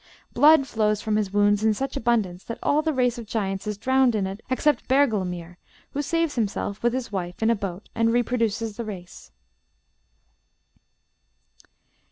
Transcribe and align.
Blood 0.33 0.65
flows 0.65 0.99
from 0.99 1.15
his 1.15 1.31
wounds 1.31 1.63
in 1.63 1.75
such 1.75 1.95
abundance 1.95 2.43
that 2.45 2.57
all 2.63 2.81
the 2.81 2.91
race 2.91 3.19
of 3.19 3.27
giants 3.27 3.67
is 3.67 3.77
drowned 3.77 4.15
in 4.15 4.25
it 4.25 4.41
except 4.49 4.87
Bergelmir, 4.87 5.59
who 5.91 6.01
saves 6.01 6.33
himself, 6.33 6.81
with 6.81 6.91
his 6.91 7.11
wife, 7.11 7.43
in 7.43 7.51
a 7.51 7.55
boat, 7.55 7.87
and 7.93 8.11
reproduces 8.11 8.77
the 8.77 8.83
race. 8.83 9.29